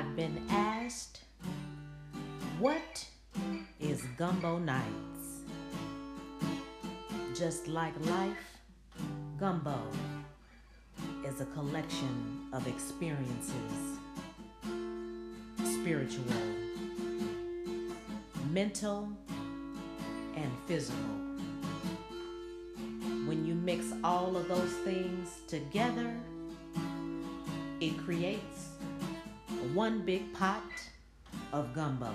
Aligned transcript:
I've 0.00 0.16
been 0.16 0.42
asked, 0.48 1.20
what 2.58 3.06
is 3.78 4.02
Gumbo 4.16 4.56
Nights? 4.56 5.42
Just 7.38 7.68
like 7.68 7.92
life, 8.06 8.58
Gumbo 9.38 9.78
is 11.26 11.42
a 11.42 11.44
collection 11.44 12.48
of 12.54 12.66
experiences 12.66 13.98
spiritual, 15.64 16.24
mental, 18.52 19.06
and 20.34 20.50
physical. 20.66 20.96
When 23.26 23.44
you 23.44 23.54
mix 23.54 23.92
all 24.02 24.34
of 24.34 24.48
those 24.48 24.72
things 24.82 25.28
together, 25.46 26.10
it 27.80 27.98
creates 27.98 28.69
one 29.74 30.00
big 30.00 30.32
pot 30.32 30.62
of 31.52 31.74
gumbo. 31.74 32.14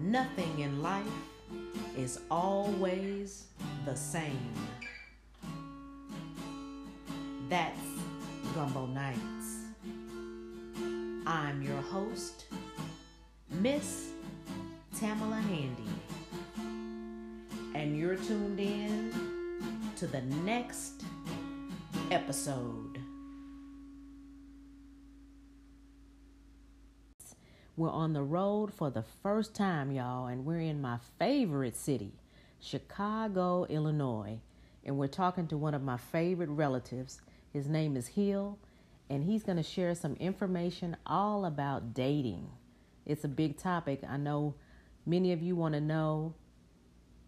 Nothing 0.00 0.58
in 0.60 0.82
life 0.82 1.06
is 1.96 2.20
always 2.30 3.46
the 3.84 3.96
same. 3.96 4.52
That's 7.48 7.78
Gumbo 8.54 8.86
Nights. 8.86 9.18
I'm 11.26 11.62
your 11.62 11.80
host, 11.80 12.44
Miss 13.50 14.10
Tamala 14.98 15.40
Handy, 15.40 15.90
and 17.74 17.98
you're 17.98 18.16
tuned 18.16 18.60
in 18.60 19.12
to 19.96 20.06
the 20.06 20.20
next 20.20 21.02
episode. 22.10 22.93
We're 27.76 27.90
on 27.90 28.12
the 28.12 28.22
road 28.22 28.72
for 28.72 28.88
the 28.88 29.02
first 29.02 29.52
time, 29.52 29.90
y'all, 29.90 30.26
and 30.26 30.44
we're 30.44 30.60
in 30.60 30.80
my 30.80 30.98
favorite 31.18 31.76
city, 31.76 32.12
Chicago, 32.60 33.64
Illinois. 33.64 34.38
And 34.84 34.96
we're 34.96 35.08
talking 35.08 35.48
to 35.48 35.56
one 35.56 35.74
of 35.74 35.82
my 35.82 35.96
favorite 35.96 36.50
relatives. 36.50 37.20
His 37.52 37.66
name 37.66 37.96
is 37.96 38.06
Hill, 38.06 38.58
and 39.10 39.24
he's 39.24 39.42
going 39.42 39.56
to 39.56 39.64
share 39.64 39.96
some 39.96 40.14
information 40.20 40.96
all 41.04 41.46
about 41.46 41.94
dating. 41.94 42.48
It's 43.06 43.24
a 43.24 43.28
big 43.28 43.58
topic. 43.58 44.02
I 44.08 44.18
know 44.18 44.54
many 45.04 45.32
of 45.32 45.42
you 45.42 45.56
want 45.56 45.74
to 45.74 45.80
know 45.80 46.34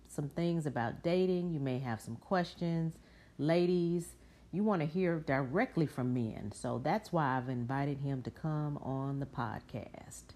some 0.06 0.28
things 0.28 0.64
about 0.64 1.02
dating. 1.02 1.50
You 1.50 1.58
may 1.58 1.80
have 1.80 2.00
some 2.00 2.14
questions. 2.14 2.94
Ladies, 3.36 4.14
you 4.52 4.62
want 4.62 4.80
to 4.80 4.86
hear 4.86 5.18
directly 5.18 5.86
from 5.86 6.14
men. 6.14 6.52
So 6.54 6.80
that's 6.84 7.12
why 7.12 7.36
I've 7.36 7.48
invited 7.48 7.98
him 7.98 8.22
to 8.22 8.30
come 8.30 8.78
on 8.78 9.18
the 9.18 9.26
podcast. 9.26 10.35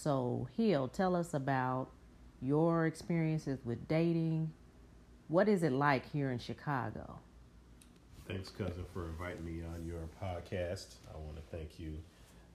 So, 0.00 0.46
Hill, 0.56 0.86
tell 0.86 1.16
us 1.16 1.34
about 1.34 1.88
your 2.40 2.86
experiences 2.86 3.58
with 3.64 3.88
dating. 3.88 4.52
What 5.26 5.48
is 5.48 5.64
it 5.64 5.72
like 5.72 6.08
here 6.12 6.30
in 6.30 6.38
Chicago? 6.38 7.18
Thanks, 8.28 8.48
cousin, 8.48 8.84
for 8.92 9.06
inviting 9.06 9.44
me 9.44 9.62
on 9.74 9.84
your 9.84 10.08
podcast. 10.22 10.94
I 11.12 11.18
want 11.18 11.34
to 11.34 11.42
thank 11.50 11.80
you 11.80 11.94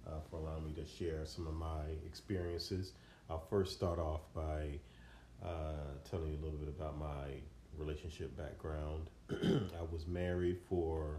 uh, 0.08 0.21
for 0.31 0.38
allowing 0.38 0.67
me 0.67 0.71
to 0.75 0.86
share 0.86 1.25
some 1.25 1.45
of 1.45 1.53
my 1.53 1.81
experiences. 2.05 2.94
I'll 3.30 3.45
first 3.49 3.73
start 3.73 3.99
off 3.99 4.21
by 4.33 4.80
uh, 5.45 5.98
telling 6.09 6.32
you 6.32 6.37
a 6.42 6.43
little 6.45 6.59
bit 6.59 6.70
about 6.70 6.98
my 6.98 7.26
relationship 7.77 8.37
background. 8.37 9.09
I 9.32 9.83
was 9.92 10.08
married 10.08 10.59
for 10.70 11.17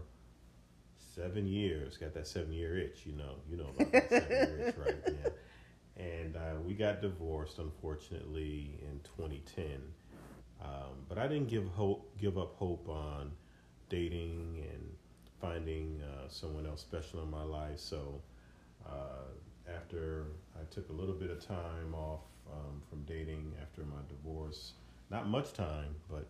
seven 0.97 1.45
years. 1.45 1.97
Got 1.97 2.15
that 2.15 2.25
seven 2.25 2.51
year 2.51 2.79
itch, 2.79 3.01
you 3.05 3.11
know. 3.11 3.35
You 3.47 3.57
know 3.57 3.69
about 3.77 3.91
that 3.91 4.09
seven 4.09 4.31
year 4.31 4.67
itch, 4.69 4.75
right? 4.83 4.95
Yeah 5.05 5.29
and 5.97 6.35
uh, 6.35 6.59
we 6.65 6.73
got 6.73 7.01
divorced 7.01 7.59
unfortunately 7.59 8.77
in 8.81 8.99
2010 9.17 9.65
um, 10.61 10.69
but 11.07 11.17
i 11.17 11.27
didn't 11.27 11.47
give 11.47 11.67
hope 11.69 12.09
give 12.19 12.37
up 12.37 12.55
hope 12.55 12.87
on 12.89 13.31
dating 13.89 14.63
and 14.71 14.83
finding 15.39 16.01
uh, 16.01 16.27
someone 16.27 16.65
else 16.65 16.81
special 16.81 17.21
in 17.21 17.29
my 17.29 17.43
life. 17.43 17.77
So 17.77 18.21
uh, 18.85 19.29
after 19.73 20.27
i 20.59 20.63
took 20.73 20.89
a 20.89 20.93
little 20.93 21.15
bit 21.15 21.31
of 21.31 21.45
time 21.45 21.93
off 21.93 22.21
um, 22.51 22.81
from 22.89 23.01
dating 23.03 23.51
after 23.61 23.81
my 23.81 23.97
divorce 24.07 24.73
not 25.09 25.27
much 25.27 25.53
time 25.53 25.95
but 26.07 26.27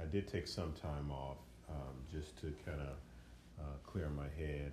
i 0.00 0.04
did 0.04 0.26
take 0.26 0.48
some 0.48 0.72
time 0.80 1.10
off 1.10 1.36
um, 1.68 1.94
just 2.10 2.38
to 2.40 2.54
kind 2.64 2.80
of 2.80 2.96
uh, 3.60 3.76
clear 3.84 4.08
my 4.08 4.28
head. 4.42 4.72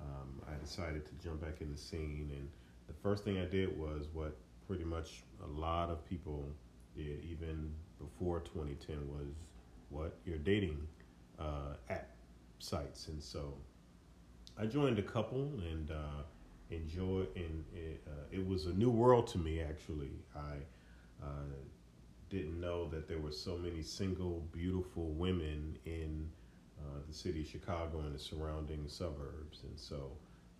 Um, 0.00 0.42
i 0.48 0.60
decided 0.62 1.06
to 1.06 1.12
jump 1.24 1.40
back 1.40 1.60
in 1.60 1.70
the 1.70 1.78
scene 1.78 2.30
and 2.34 2.48
the 2.86 2.94
first 3.02 3.24
thing 3.24 3.38
I 3.38 3.44
did 3.44 3.78
was 3.78 4.08
what 4.12 4.36
pretty 4.66 4.84
much 4.84 5.24
a 5.42 5.60
lot 5.60 5.90
of 5.90 6.04
people 6.08 6.44
did 6.96 7.24
even 7.24 7.70
before 7.98 8.40
2010 8.40 8.96
was 9.08 9.34
what 9.90 10.16
your 10.24 10.38
dating 10.38 10.86
uh, 11.38 11.74
app 11.90 12.10
sites, 12.58 13.08
and 13.08 13.22
so 13.22 13.54
I 14.58 14.66
joined 14.66 14.98
a 14.98 15.02
couple 15.02 15.50
and 15.70 15.90
uh, 15.90 16.22
enjoyed. 16.70 17.28
And 17.36 17.64
it, 17.74 18.02
uh, 18.06 18.24
it, 18.30 18.46
was 18.46 18.66
a 18.66 18.72
new 18.72 18.90
world 18.90 19.26
to 19.28 19.38
me. 19.38 19.60
Actually, 19.60 20.12
I 20.34 21.24
uh, 21.24 21.54
didn't 22.30 22.60
know 22.60 22.88
that 22.88 23.08
there 23.08 23.18
were 23.18 23.32
so 23.32 23.56
many 23.56 23.82
single, 23.82 24.46
beautiful 24.52 25.10
women 25.10 25.76
in 25.84 26.28
uh, 26.80 27.00
the 27.06 27.14
city 27.14 27.42
of 27.42 27.48
Chicago 27.48 28.00
and 28.00 28.14
the 28.14 28.18
surrounding 28.18 28.84
suburbs, 28.86 29.60
and 29.64 29.78
so 29.78 30.12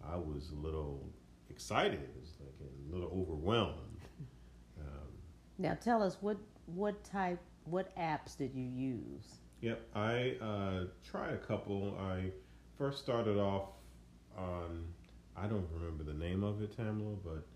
I 0.06 0.17
was 0.17 0.51
a 0.51 0.67
little 0.67 1.09
excited. 1.54 2.00
It 2.00 2.15
was 2.20 2.31
like 2.41 2.54
a 2.60 2.92
little 2.92 3.10
overwhelmed. 3.16 4.03
Um, 4.81 5.09
now 5.59 5.75
tell 5.81 6.03
us 6.03 6.19
what 6.20 6.37
what 6.66 7.04
type 7.04 7.38
what 7.65 7.97
apps 7.97 8.37
did 8.37 8.54
you 8.54 8.65
use? 8.65 9.38
Yep, 9.60 9.81
I 9.94 10.37
uh, 10.43 10.84
tried 11.09 11.34
a 11.34 11.38
couple. 11.38 11.97
I 11.98 12.31
first 12.76 12.98
started 13.03 13.38
off 13.38 13.69
on 14.37 14.84
I 15.37 15.47
don't 15.47 15.66
remember 15.72 16.03
the 16.04 16.19
name 16.19 16.43
of 16.43 16.60
it, 16.60 16.76
Tamla, 16.76 17.16
but 17.25 17.47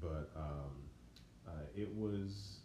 but 0.00 0.30
um, 0.36 0.72
uh, 1.46 1.50
it 1.76 1.92
was 1.94 2.60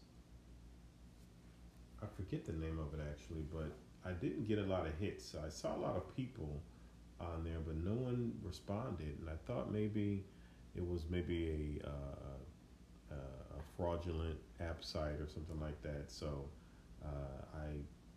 I 2.01 2.05
forget 2.15 2.45
the 2.45 2.53
name 2.53 2.79
of 2.79 2.97
it 2.97 3.03
actually, 3.11 3.43
but 3.51 3.71
I 4.07 4.11
didn't 4.11 4.47
get 4.47 4.59
a 4.59 4.63
lot 4.63 4.85
of 4.85 4.93
hits. 4.99 5.35
I 5.35 5.49
saw 5.49 5.75
a 5.75 5.79
lot 5.79 5.95
of 5.95 6.15
people 6.15 6.61
on 7.19 7.43
there, 7.43 7.59
but 7.65 7.75
no 7.77 7.93
one 7.93 8.33
responded. 8.43 9.17
And 9.19 9.29
I 9.29 9.35
thought 9.47 9.71
maybe 9.71 10.23
it 10.75 10.85
was 10.85 11.05
maybe 11.09 11.81
a, 11.83 11.87
uh, 11.87 13.15
a 13.15 13.61
fraudulent 13.77 14.37
app 14.59 14.83
site 14.83 15.19
or 15.19 15.27
something 15.27 15.59
like 15.59 15.81
that. 15.83 16.11
So 16.11 16.45
uh, 17.03 17.57
I 17.57 17.67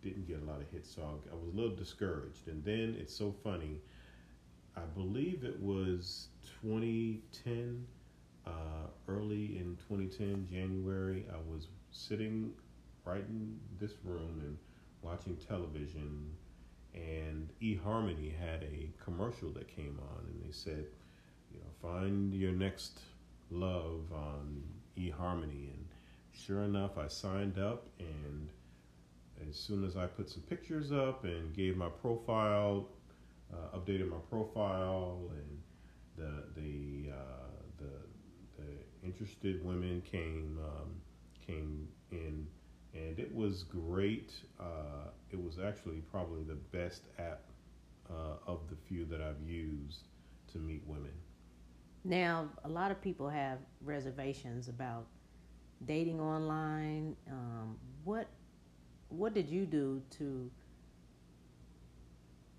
didn't 0.01 0.27
get 0.27 0.41
a 0.41 0.45
lot 0.45 0.61
of 0.61 0.69
hits, 0.69 0.93
so 0.93 1.01
I 1.01 1.35
was 1.35 1.53
a 1.53 1.55
little 1.55 1.75
discouraged. 1.75 2.47
And 2.47 2.63
then 2.63 2.95
it's 2.99 3.15
so 3.15 3.33
funny. 3.43 3.77
I 4.75 4.81
believe 4.95 5.43
it 5.43 5.59
was 5.59 6.27
2010, 6.61 7.85
uh, 8.45 8.49
early 9.07 9.57
in 9.57 9.77
2010, 9.87 10.47
January. 10.49 11.25
I 11.31 11.37
was 11.51 11.67
sitting 11.91 12.53
right 13.05 13.23
in 13.27 13.59
this 13.79 13.93
room 14.03 14.41
and 14.45 14.57
watching 15.01 15.35
television 15.35 16.31
and 16.93 17.49
eHarmony 17.61 18.37
had 18.37 18.63
a 18.63 18.89
commercial 19.03 19.49
that 19.51 19.67
came 19.67 19.99
on, 20.11 20.25
and 20.25 20.43
they 20.43 20.51
said, 20.51 20.85
you 21.51 21.59
know, 21.59 21.69
find 21.81 22.33
your 22.33 22.51
next 22.51 22.99
love 23.51 24.11
on 24.11 24.63
eHarmony, 24.97 25.73
and 25.73 25.85
sure 26.31 26.63
enough, 26.63 26.97
I 26.97 27.07
signed 27.07 27.57
up, 27.57 27.87
and 27.99 28.49
as 29.47 29.55
soon 29.55 29.85
as 29.85 29.95
I 29.95 30.05
put 30.05 30.29
some 30.29 30.41
pictures 30.43 30.91
up 30.91 31.23
and 31.23 31.53
gave 31.55 31.77
my 31.77 31.89
profile, 31.89 32.87
uh, 33.53 33.77
updated 33.77 34.09
my 34.09 34.17
profile, 34.29 35.31
and 35.31 35.59
the 36.17 36.61
the 36.61 37.11
uh, 37.11 37.51
the, 37.77 38.61
the 38.61 39.07
interested 39.07 39.63
women 39.65 40.01
came 40.01 40.59
um, 40.61 40.89
came 41.45 41.87
in 42.11 42.47
and 42.93 43.19
it 43.19 43.33
was 43.33 43.63
great. 43.63 44.31
Uh, 44.59 45.09
it 45.31 45.43
was 45.43 45.59
actually 45.59 46.01
probably 46.11 46.43
the 46.43 46.55
best 46.77 47.03
app 47.17 47.41
uh, 48.09 48.35
of 48.47 48.59
the 48.69 48.75
few 48.75 49.05
that 49.05 49.21
I've 49.21 49.41
used 49.47 50.07
to 50.51 50.57
meet 50.57 50.83
women. 50.87 51.11
Now, 52.03 52.49
a 52.63 52.69
lot 52.69 52.91
of 52.91 53.01
people 53.01 53.29
have 53.29 53.59
reservations 53.83 54.67
about 54.67 55.05
dating 55.85 56.19
online. 56.19 57.15
Um, 57.29 57.77
what 58.03 58.27
what 59.09 59.33
did 59.33 59.49
you 59.49 59.65
do 59.65 60.01
to 60.17 60.49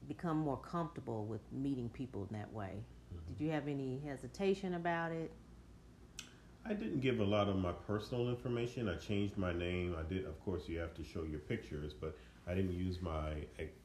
become 0.08 0.36
more 0.36 0.56
comfortable 0.56 1.24
with 1.24 1.40
meeting 1.52 1.88
people 1.88 2.26
in 2.28 2.36
that 2.36 2.52
way? 2.52 2.82
Mm-hmm. 3.14 3.32
Did 3.32 3.44
you 3.44 3.50
have 3.52 3.68
any 3.68 4.00
hesitation 4.04 4.74
about 4.74 5.12
it? 5.12 5.30
I 6.66 6.74
didn't 6.74 7.00
give 7.00 7.20
a 7.20 7.24
lot 7.24 7.48
of 7.48 7.56
my 7.56 7.72
personal 7.72 8.28
information. 8.28 8.88
I 8.88 8.96
changed 8.96 9.38
my 9.38 9.52
name. 9.52 9.96
I 9.98 10.02
did, 10.02 10.26
of 10.26 10.38
course, 10.44 10.68
you 10.68 10.78
have 10.78 10.94
to 10.94 11.04
show 11.04 11.22
your 11.22 11.38
pictures, 11.40 11.94
but 11.98 12.16
I 12.46 12.54
didn't 12.54 12.74
use 12.74 13.00
my 13.00 13.32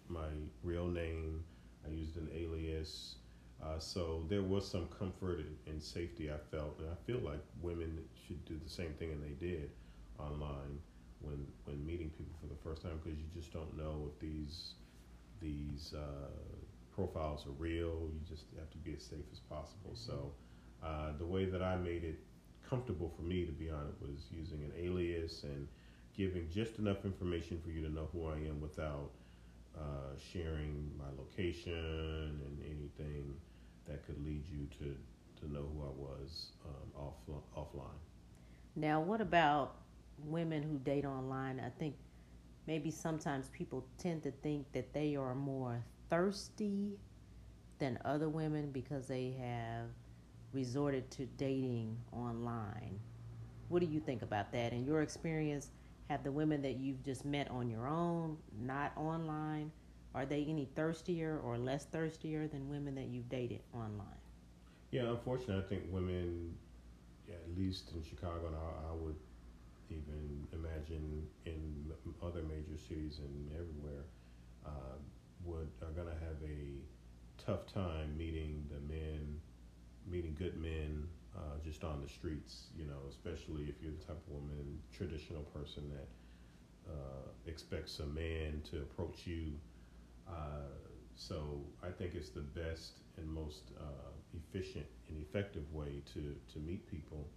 my 0.08 0.28
real 0.64 0.88
name. 0.88 1.44
I 1.86 1.92
used 1.92 2.18
an 2.18 2.30
alias. 2.34 3.16
Uh, 3.64 3.80
so 3.80 4.24
there 4.30 4.44
was 4.44 4.70
some 4.70 4.88
comfort 4.88 5.40
and, 5.66 5.82
safety 5.82 6.30
I 6.30 6.38
felt, 6.52 6.78
and 6.80 6.90
I 6.90 6.96
feel 7.08 7.20
like 7.20 7.40
women 7.62 8.00
should 8.28 8.44
do 8.46 8.60
the 8.62 8.70
same 8.70 8.94
thing, 8.94 9.12
and 9.12 9.24
they 9.24 9.36
did 9.46 9.72
online 10.20 10.80
when 11.22 11.46
when 11.66 11.86
meeting 11.86 12.10
people 12.18 12.36
for 12.40 12.48
the 12.48 12.60
first 12.64 12.82
time 12.82 13.00
because 13.04 13.18
you 13.18 13.26
just 13.34 13.52
don't 13.54 13.76
know 13.78 14.10
if 14.12 14.20
these 14.20 14.74
these 15.42 15.94
uh, 15.94 16.30
profiles 16.94 17.46
are 17.46 17.56
real. 17.58 18.10
You 18.14 18.20
just 18.28 18.46
have 18.58 18.70
to 18.72 18.78
be 18.78 18.94
as 18.94 19.04
safe 19.04 19.26
as 19.32 19.40
possible. 19.40 19.92
So 19.94 20.32
uh, 20.84 21.12
the 21.18 21.26
way 21.26 21.46
that 21.46 21.62
I 21.62 21.76
made 21.78 22.04
it 22.04 22.20
comfortable 22.70 23.12
for 23.16 23.22
me, 23.24 23.46
to 23.46 23.52
be 23.52 23.70
honest, 23.70 24.02
was 24.02 24.28
using 24.32 24.64
an 24.64 24.72
alias 24.78 25.44
and 25.44 25.68
giving 26.16 26.50
just 26.50 26.80
enough 26.80 27.06
information 27.06 27.60
for 27.64 27.70
you 27.70 27.82
to 27.82 27.90
know 27.92 28.08
who 28.14 28.28
I 28.28 28.36
am 28.36 28.62
without 28.62 29.12
uh, 29.78 30.16
sharing 30.32 30.92
my 30.98 31.06
location 31.18 32.40
and 32.46 32.60
anything 32.66 33.36
that 33.86 34.06
could 34.06 34.24
lead 34.26 34.44
you 34.48 34.68
to, 34.80 34.96
to 35.42 35.52
know 35.54 35.66
who 35.74 35.84
I 35.84 35.92
was 35.92 36.52
um, 36.66 37.02
off, 37.02 37.16
offline. 37.56 38.00
Now, 38.76 39.00
what 39.02 39.22
about 39.22 39.76
women 40.26 40.64
who 40.64 40.78
date 40.80 41.06
online? 41.06 41.60
I 41.60 41.70
think 41.70 41.96
maybe 42.68 42.92
sometimes 42.92 43.50
people 43.50 43.86
tend 43.98 44.24
to 44.24 44.32
think 44.32 44.72
that 44.74 44.94
they 44.94 45.16
are 45.16 45.36
more 45.36 45.84
thirsty 46.10 46.98
than 47.80 48.00
other 48.06 48.30
women 48.30 48.72
because 48.72 49.08
they 49.08 49.36
have 49.40 49.88
resorted 50.54 51.10
to 51.12 51.26
dating 51.38 51.98
online. 52.12 53.00
What 53.68 53.80
do 53.82 53.88
you 53.88 54.00
think 54.00 54.22
about 54.22 54.52
that? 54.54 54.74
In 54.74 54.86
your 54.86 55.02
experience, 55.02 55.72
have 56.10 56.24
the 56.24 56.32
women 56.32 56.62
that 56.62 56.78
you've 56.78 57.04
just 57.04 57.26
met 57.26 57.50
on 57.50 57.70
your 57.70 57.88
own, 57.88 58.38
not 58.62 58.92
online, 58.96 59.72
are 60.14 60.26
they 60.26 60.46
any 60.48 60.70
thirstier 60.76 61.40
or 61.44 61.58
less 61.58 61.86
thirstier 61.86 62.48
than 62.48 62.70
women 62.70 62.96
that 62.96 63.08
you've 63.08 63.28
dated 63.30 63.62
online? 63.74 64.08
Yeah, 64.92 65.10
unfortunately, 65.10 65.58
I 65.58 65.68
think 65.68 65.84
women, 65.92 66.56
at 67.28 67.58
least 67.58 67.92
in 67.94 68.04
Chicago, 68.04 68.48
and 68.48 68.56
I, 68.56 68.92
I 68.92 68.94
would 68.94 69.16
even 69.90 70.48
imagine 70.54 71.28
in 71.46 71.92
other 72.24 72.42
major 72.44 72.78
cities 72.78 73.20
and 73.20 73.50
everywhere, 73.52 74.04
uh, 74.66 74.96
would 75.44 75.68
are 75.82 75.92
going 75.92 76.08
to 76.08 76.14
have 76.14 76.38
a 76.44 77.44
tough 77.46 77.72
time 77.72 78.18
meeting 78.18 78.66
the 78.72 78.80
men, 78.94 79.40
meeting 80.10 80.36
good 80.38 80.60
men 80.60 81.08
uh, 81.36 81.58
just 81.64 81.84
on 81.84 82.02
the 82.02 82.10
streets. 82.10 82.68
You 82.78 82.86
know, 82.86 83.00
especially 83.10 83.64
if 83.64 83.82
you're 83.82 83.92
the 83.92 84.06
type 84.06 84.22
of 84.28 84.34
woman, 84.34 84.80
traditional 84.96 85.44
person 85.44 85.90
that 85.92 86.08
uh, 86.92 87.28
expects 87.48 88.00
a 88.00 88.06
man 88.06 88.62
to 88.72 88.78
approach 88.78 89.26
you. 89.26 89.54
Uh, 90.28 90.72
so 91.16 91.62
I 91.84 91.90
think 91.90 92.14
it's 92.16 92.30
the 92.30 92.42
best 92.42 93.00
and 93.18 93.28
most 93.30 93.72
uh, 93.80 94.12
efficient 94.34 94.86
and 95.10 95.22
effective 95.22 95.64
way 95.74 96.02
to, 96.14 96.36
to 96.54 96.60
meet 96.60 96.90
people 96.90 97.28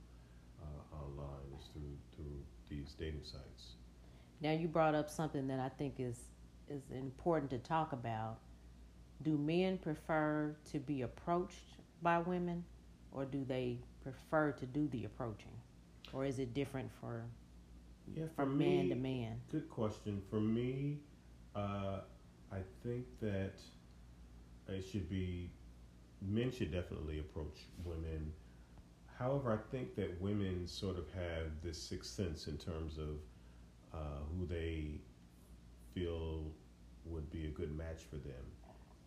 uh, 0.61 0.97
online 0.97 1.53
is 1.59 1.67
through 1.73 1.97
through 2.17 2.43
these 2.69 2.95
dating 2.99 3.23
sites. 3.23 3.75
Now 4.41 4.53
you 4.53 4.69
brought 4.69 4.95
up 4.95 5.11
something 5.11 5.47
that 5.49 5.61
I 5.61 5.69
think 5.69 5.95
is 5.99 6.19
is 6.69 6.83
important 6.91 7.51
to 7.51 7.59
talk 7.59 7.93
about. 7.93 8.39
Do 9.23 9.37
men 9.37 9.79
prefer 9.79 10.55
to 10.73 10.79
be 10.79 11.03
approached 11.03 11.77
by 12.03 12.19
women, 12.19 12.65
or 13.13 13.25
do 13.25 13.45
they 13.45 13.79
prefer 14.03 14.53
to 14.53 14.67
do 14.67 14.89
the 14.89 15.05
approaching, 15.05 15.53
or 16.13 16.25
is 16.25 16.39
it 16.39 16.55
different 16.55 16.91
for 17.01 17.25
yeah 18.15 18.25
for 18.37 18.45
from 18.45 18.59
me, 18.59 18.77
man 18.79 18.89
to 18.91 18.95
man? 18.95 19.41
Good 19.51 19.69
question. 19.69 20.23
For 20.31 20.41
me, 20.41 20.99
uh, 21.55 22.01
I 22.53 22.59
think 22.83 23.07
that 23.21 23.55
it 24.69 24.85
should 24.85 25.09
be 25.09 25.51
men 26.23 26.51
should 26.51 26.73
definitely 26.73 27.21
approach 27.21 27.67
women. 27.85 28.33
However, 29.19 29.53
I 29.53 29.71
think 29.73 29.97
that 29.97 30.21
women 30.21 30.67
sort 30.69 30.97
of 30.97 31.07
have 31.13 31.51
this 31.63 31.81
sixth 31.81 32.15
sense 32.15 32.47
in 32.47 32.57
terms 32.57 32.99
of 32.99 33.19
uh, 33.93 34.21
who 34.33 34.47
they 34.47 35.01
feel 35.95 36.45
would 37.05 37.31
be 37.31 37.47
a 37.47 37.49
good 37.49 37.77
match 37.77 38.03
for 38.09 38.17
them. 38.17 38.45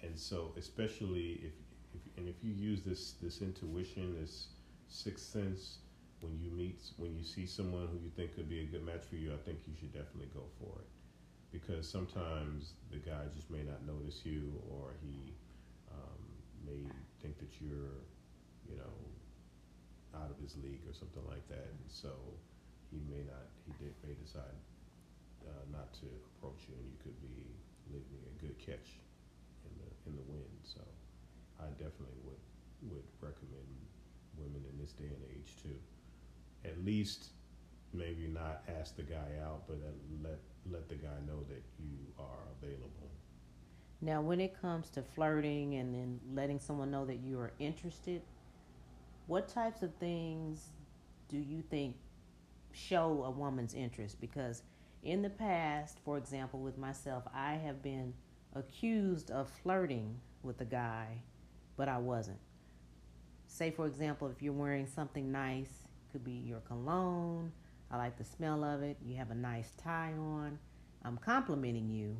And 0.01 0.17
so, 0.17 0.51
especially 0.57 1.39
if, 1.43 1.53
if 1.93 2.17
and 2.17 2.27
if 2.27 2.35
you 2.43 2.53
use 2.53 2.81
this 2.81 3.13
this 3.21 3.41
intuition, 3.41 4.15
this 4.19 4.47
sixth 4.91 5.31
sense, 5.31 5.79
when 6.19 6.37
you 6.37 6.51
meet 6.51 6.79
when 6.97 7.15
you 7.17 7.23
see 7.23 7.45
someone 7.45 7.87
who 7.87 7.97
you 8.03 8.11
think 8.15 8.35
could 8.35 8.49
be 8.49 8.61
a 8.61 8.65
good 8.65 8.85
match 8.85 9.03
for 9.09 9.15
you, 9.15 9.33
I 9.33 9.37
think 9.37 9.59
you 9.65 9.73
should 9.79 9.93
definitely 9.93 10.29
go 10.35 10.43
for 10.59 10.79
it. 10.79 10.89
Because 11.51 11.89
sometimes 11.89 12.73
the 12.91 12.97
guy 12.99 13.27
just 13.35 13.49
may 13.49 13.63
not 13.63 13.83
notice 13.83 14.21
you, 14.23 14.53
or 14.71 14.95
he 15.03 15.33
um, 15.91 16.21
may 16.63 16.79
think 17.21 17.39
that 17.39 17.59
you're, 17.59 17.99
you 18.69 18.77
know, 18.77 18.95
out 20.15 20.31
of 20.31 20.39
his 20.39 20.55
league 20.63 20.83
or 20.87 20.93
something 20.93 21.23
like 21.27 21.43
that. 21.49 21.67
And 21.67 21.83
so 21.87 22.11
he 22.91 23.03
may 23.11 23.23
not, 23.27 23.51
he 23.67 23.71
did, 23.83 23.91
may 24.03 24.15
decide 24.15 24.55
uh, 25.43 25.65
not 25.71 25.91
to 25.99 26.07
approach 26.35 26.67
you, 26.71 26.75
and 26.79 26.87
you 26.87 26.99
could 27.03 27.17
be 27.19 27.51
leaving 27.91 28.21
a 28.31 28.33
good 28.39 28.55
catch 28.59 28.99
in 29.67 29.73
the 29.79 29.89
in 30.07 30.15
the 30.15 30.27
wind. 30.31 30.55
So 30.63 30.79
I 31.59 31.67
definitely 31.75 32.21
would 32.23 32.39
would 32.91 33.07
recommend 33.19 33.67
women 34.43 34.63
in 34.71 34.77
this 34.79 34.91
day 34.93 35.05
and 35.05 35.23
age 35.35 35.55
too. 35.61 35.75
at 36.65 36.83
least 36.85 37.29
maybe 37.93 38.27
not 38.27 38.63
ask 38.79 38.95
the 38.95 39.03
guy 39.03 39.39
out, 39.43 39.63
but 39.67 39.77
let 40.23 40.39
let 40.69 40.87
the 40.89 40.95
guy 40.95 41.17
know 41.27 41.43
that 41.49 41.63
you 41.79 41.97
are 42.19 42.43
available. 42.61 43.09
Now, 44.01 44.21
when 44.21 44.39
it 44.39 44.59
comes 44.59 44.89
to 44.91 45.03
flirting 45.03 45.75
and 45.75 45.93
then 45.93 46.19
letting 46.33 46.59
someone 46.59 46.91
know 46.91 47.05
that 47.05 47.19
you 47.19 47.39
are 47.39 47.51
interested, 47.59 48.21
what 49.27 49.47
types 49.47 49.83
of 49.83 49.93
things 49.95 50.69
do 51.29 51.37
you 51.37 51.61
think 51.69 51.95
show 52.71 53.23
a 53.25 53.31
woman's 53.31 53.73
interest? 53.73 54.19
Because 54.21 54.63
in 55.03 55.21
the 55.21 55.29
past, 55.29 55.99
for 56.05 56.17
example, 56.17 56.59
with 56.59 56.77
myself, 56.77 57.23
I 57.33 57.53
have 57.55 57.81
been 57.83 58.13
accused 58.55 59.31
of 59.31 59.49
flirting 59.63 60.19
with 60.43 60.61
a 60.61 60.65
guy, 60.65 61.07
but 61.77 61.87
I 61.87 61.97
wasn't. 61.97 62.39
Say, 63.51 63.69
for 63.69 63.85
example, 63.85 64.29
if 64.29 64.41
you're 64.41 64.53
wearing 64.53 64.87
something 64.87 65.29
nice, 65.29 65.83
could 66.13 66.23
be 66.23 66.31
your 66.31 66.61
cologne, 66.61 67.51
I 67.91 67.97
like 67.97 68.17
the 68.17 68.23
smell 68.23 68.63
of 68.63 68.81
it, 68.81 68.95
you 69.03 69.17
have 69.17 69.29
a 69.29 69.35
nice 69.35 69.73
tie 69.83 70.13
on, 70.17 70.57
I'm 71.03 71.17
complimenting 71.17 71.89
you, 71.89 72.15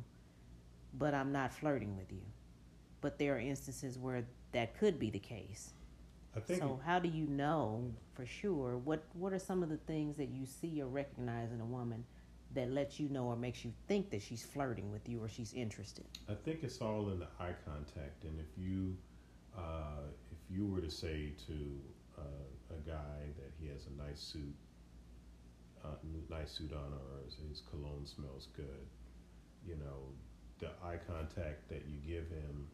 but 0.98 1.14
I'm 1.14 1.32
not 1.32 1.54
flirting 1.54 1.96
with 1.96 2.12
you. 2.12 2.20
But 3.00 3.18
there 3.18 3.34
are 3.36 3.38
instances 3.38 3.98
where 3.98 4.26
that 4.52 4.78
could 4.78 4.98
be 4.98 5.08
the 5.08 5.18
case. 5.18 5.70
I 6.36 6.40
think 6.40 6.60
so 6.60 6.78
how 6.84 6.98
do 6.98 7.08
you 7.08 7.26
know 7.26 7.90
for 8.14 8.24
sure 8.24 8.78
what 8.78 9.04
what 9.12 9.34
are 9.34 9.38
some 9.38 9.62
of 9.62 9.68
the 9.68 9.76
things 9.76 10.16
that 10.16 10.30
you 10.30 10.46
see 10.46 10.80
or 10.80 10.86
recognize 10.86 11.52
in 11.52 11.60
a 11.60 11.64
woman 11.64 12.06
that 12.54 12.70
lets 12.70 12.98
you 12.98 13.10
know 13.10 13.26
or 13.26 13.36
makes 13.36 13.66
you 13.66 13.72
think 13.86 14.10
that 14.10 14.22
she's 14.22 14.42
flirting 14.42 14.90
with 14.90 15.08
you 15.08 15.22
or 15.22 15.28
she's 15.28 15.54
interested? 15.54 16.04
I 16.28 16.34
think 16.34 16.62
it's 16.62 16.80
all 16.80 17.10
in 17.10 17.18
the 17.18 17.28
eye 17.40 17.54
contact, 17.66 18.24
and 18.24 18.38
if 18.38 18.58
you 18.58 18.96
uh, 19.56 20.08
you 20.50 20.66
were 20.66 20.80
to 20.80 20.90
say 20.90 21.32
to 21.46 21.54
uh, 22.18 22.74
a 22.76 22.88
guy 22.88 23.30
that 23.38 23.52
he 23.60 23.68
has 23.68 23.86
a 23.86 24.02
nice 24.02 24.20
suit, 24.20 24.54
uh, 25.84 25.96
nice 26.30 26.50
suit 26.52 26.72
on, 26.72 26.92
or 26.92 27.22
his 27.48 27.62
cologne 27.70 28.06
smells 28.06 28.48
good, 28.56 28.86
you 29.66 29.76
know, 29.76 30.08
the 30.58 30.68
eye 30.86 30.98
contact 31.06 31.68
that 31.68 31.82
you 31.88 31.98
give 32.06 32.28
him 32.28 32.66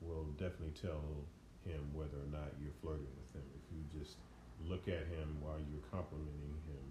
will 0.00 0.26
definitely 0.38 0.74
tell 0.80 1.02
him 1.66 1.80
whether 1.92 2.18
or 2.18 2.30
not 2.30 2.54
you're 2.60 2.74
flirting 2.80 3.10
with 3.18 3.42
him. 3.42 3.46
If 3.54 3.66
you 3.70 4.00
just 4.00 4.16
look 4.68 4.88
at 4.88 5.06
him 5.10 5.38
while 5.40 5.58
you're 5.58 5.86
complimenting 5.90 6.58
him 6.66 6.86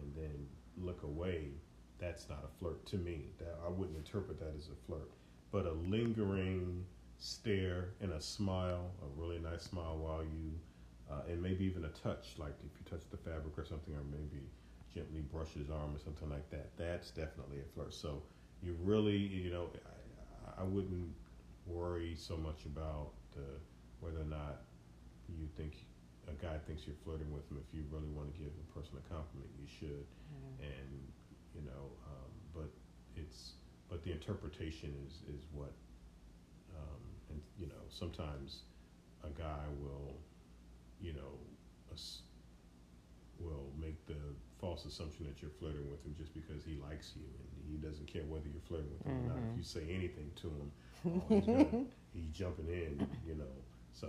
and 0.00 0.14
then 0.14 0.46
look 0.78 1.02
away, 1.02 1.48
that's 1.98 2.28
not 2.28 2.44
a 2.44 2.58
flirt 2.58 2.84
to 2.86 2.96
me. 2.96 3.26
That 3.38 3.58
I 3.64 3.70
wouldn't 3.70 3.96
interpret 3.96 4.38
that 4.40 4.52
as 4.56 4.68
a 4.68 4.78
flirt. 4.86 5.10
But 5.52 5.66
a 5.66 5.72
lingering 5.88 6.84
stare 7.24 7.88
and 8.02 8.12
a 8.12 8.20
smile, 8.20 8.90
a 9.02 9.20
really 9.20 9.38
nice 9.38 9.62
smile 9.62 9.96
while 9.96 10.22
you, 10.22 10.52
uh, 11.10 11.22
and 11.30 11.40
maybe 11.42 11.64
even 11.64 11.84
a 11.86 11.88
touch, 11.88 12.34
like 12.36 12.52
if 12.60 12.72
you 12.78 12.84
touch 12.84 13.04
the 13.10 13.16
fabric 13.16 13.56
or 13.56 13.64
something, 13.64 13.94
or 13.94 14.04
maybe 14.12 14.42
gently 14.92 15.20
brush 15.32 15.48
his 15.56 15.70
arm 15.70 15.96
or 15.96 15.98
something 15.98 16.28
like 16.28 16.48
that. 16.50 16.76
That's 16.76 17.10
definitely 17.10 17.60
a 17.60 17.68
flirt. 17.74 17.94
So 17.94 18.22
you 18.62 18.76
really, 18.82 19.16
you 19.16 19.50
know, 19.50 19.70
I, 20.46 20.60
I 20.60 20.64
wouldn't 20.64 21.08
worry 21.66 22.14
so 22.14 22.36
much 22.36 22.66
about 22.66 23.12
the, 23.32 23.46
whether 24.00 24.20
or 24.20 24.28
not 24.28 24.60
you 25.28 25.48
think 25.56 25.72
a 26.28 26.36
guy 26.44 26.58
thinks 26.66 26.86
you're 26.86 27.00
flirting 27.04 27.32
with 27.32 27.48
him. 27.50 27.56
If 27.56 27.74
you 27.74 27.84
really 27.90 28.12
want 28.12 28.32
to 28.32 28.38
give 28.38 28.52
a 28.52 28.78
person 28.78 29.00
a 29.00 29.04
compliment, 29.08 29.48
you 29.56 29.66
should. 29.66 30.04
Mm-hmm. 30.04 30.64
And 30.68 30.92
you 31.56 31.62
know, 31.64 31.88
um, 32.04 32.30
but 32.52 32.70
it's 33.16 33.56
but 33.88 34.04
the 34.04 34.12
interpretation 34.12 34.92
is 35.06 35.24
is 35.34 35.48
what, 35.52 35.72
and 37.34 37.42
you 37.58 37.66
know, 37.66 37.82
sometimes 37.90 38.62
a 39.24 39.30
guy 39.38 39.66
will, 39.80 40.14
you 41.00 41.12
know, 41.12 41.34
will 43.38 43.70
make 43.80 44.04
the 44.06 44.14
false 44.60 44.84
assumption 44.84 45.26
that 45.26 45.42
you're 45.42 45.50
flirting 45.58 45.88
with 45.90 46.04
him 46.04 46.14
just 46.16 46.32
because 46.34 46.64
he 46.64 46.78
likes 46.88 47.12
you 47.16 47.22
and 47.22 47.70
he 47.70 47.76
doesn't 47.76 48.06
care 48.06 48.22
whether 48.22 48.46
you're 48.48 48.62
flirting 48.66 48.90
with 48.90 49.06
him 49.06 49.12
mm-hmm. 49.12 49.26
or 49.26 49.34
not. 49.34 49.38
If 49.38 49.44
mm-hmm. 49.44 49.58
you 49.58 49.64
say 49.64 49.82
anything 49.90 50.30
to 50.36 50.48
him, 50.48 50.72
oh, 51.06 51.34
he's, 51.34 51.46
gonna, 51.46 51.84
he's 52.14 52.28
jumping 52.32 52.68
in, 52.68 53.06
you 53.26 53.34
know. 53.34 53.54
So 53.92 54.08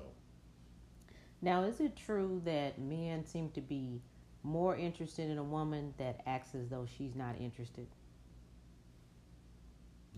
Now, 1.41 1.63
is 1.63 1.79
it 1.79 1.95
true 1.95 2.41
that 2.45 2.79
men 2.79 3.25
seem 3.25 3.49
to 3.51 3.61
be 3.61 4.01
more 4.43 4.75
interested 4.75 5.29
in 5.29 5.37
a 5.37 5.43
woman 5.43 5.93
that 5.97 6.21
acts 6.25 6.55
as 6.55 6.69
though 6.69 6.85
she's 6.97 7.15
not 7.15 7.35
interested? 7.39 7.87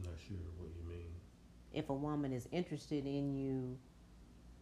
Not 0.04 0.14
sure 0.28 0.38
what 0.60 0.70
you 0.76 0.88
mean. 0.88 1.17
If 1.78 1.92
a 1.92 1.94
woman 1.94 2.34
is 2.34 2.48
interested 2.52 3.06
in 3.06 3.36
you, 3.36 3.78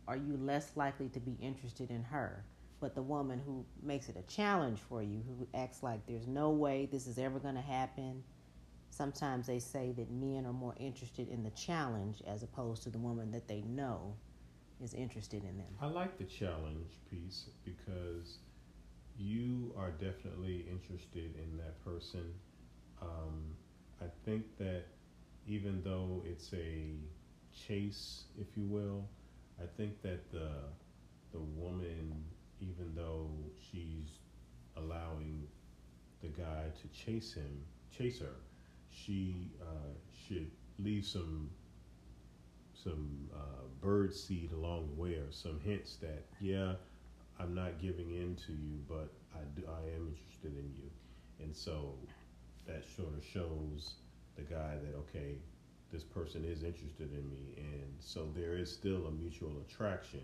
are 0.06 0.18
you 0.18 0.36
less 0.36 0.74
likely 0.76 1.08
to 1.10 1.20
be 1.22 1.38
interested 1.40 1.90
in 1.90 2.04
her? 2.04 2.44
But 2.82 2.94
the 2.94 3.02
woman 3.02 3.40
who 3.40 3.66
makes 3.82 4.10
it 4.10 4.18
a 4.18 4.24
challenge 4.24 4.80
for 4.90 5.02
you, 5.02 5.24
who 5.26 5.48
acts 5.58 5.82
like 5.82 6.06
there's 6.08 6.28
no 6.28 6.50
way 6.50 6.90
this 6.92 7.08
is 7.08 7.18
ever 7.18 7.40
going 7.40 7.56
to 7.56 7.62
happen, 7.62 8.22
sometimes 8.90 9.48
they 9.48 9.60
say 9.60 9.94
that 9.94 10.12
men 10.12 10.46
are 10.46 10.52
more 10.52 10.76
interested 10.78 11.30
in 11.30 11.42
the 11.42 11.52
challenge 11.52 12.22
as 12.28 12.44
opposed 12.44 12.84
to 12.84 12.90
the 12.90 13.00
woman 13.00 13.32
that 13.32 13.48
they 13.48 13.62
know 13.62 14.14
is 14.84 14.94
interested 14.94 15.46
in 15.46 15.58
them. 15.58 15.74
I 15.80 15.86
like 15.86 16.18
the 16.18 16.26
challenge 16.26 17.00
piece 17.10 17.46
because 17.64 18.40
you 19.18 19.74
are 19.78 19.92
definitely 19.92 20.66
interested 20.70 21.34
in 21.38 21.56
that 21.60 21.82
person. 21.86 22.34
Um, 23.02 23.56
I 24.02 24.08
think 24.26 24.58
that 24.58 24.84
even 25.48 25.82
though 25.84 26.24
it's 26.26 26.54
a 26.54 26.96
chase, 27.54 28.24
if 28.40 28.48
you 28.58 28.66
will, 28.66 29.08
I 29.62 29.66
think 29.78 30.02
that 30.02 30.32
the 30.32 30.50
the 31.32 31.40
woman, 31.40 32.24
even 32.62 32.94
though 32.96 33.30
she's 33.72 34.20
allowing 34.78 35.44
the 36.22 36.30
guy 36.30 36.66
to 36.82 36.88
chase 36.88 37.34
him, 37.34 37.62
chase 37.96 38.20
her, 38.20 38.36
she 38.90 39.52
uh, 39.62 39.94
should 40.28 40.50
leave 40.80 41.06
some 41.06 41.50
some 42.74 43.30
uh, 43.34 43.64
bird 43.82 44.14
seed 44.14 44.52
along 44.52 44.88
the 44.96 45.02
way, 45.02 45.14
or 45.16 45.32
some 45.32 45.60
hints 45.60 45.98
that 45.98 46.26
yeah, 46.40 46.74
I'm 47.40 47.54
not 47.54 47.80
giving 47.80 48.12
in 48.12 48.36
to 48.48 48.52
you, 48.52 48.80
but 48.88 49.10
I 49.34 49.40
do, 49.56 49.64
I 49.68 49.96
am 49.96 50.08
interested 50.08 50.58
in 50.58 50.72
you, 50.76 50.90
and 51.40 51.56
so 51.56 51.94
that 52.68 52.84
sort 52.96 53.14
of 53.16 53.24
shows 53.24 53.96
the 54.36 54.44
guy 54.44 54.76
that 54.84 54.96
okay, 54.98 55.38
this 55.92 56.04
person 56.04 56.44
is 56.46 56.64
interested 56.64 57.12
in 57.14 57.30
me, 57.30 57.56
and 57.58 57.94
so 58.00 58.28
there 58.36 58.58
is 58.58 58.72
still 58.72 59.08
a 59.08 59.12
mutual 59.12 59.54
attraction. 59.68 60.22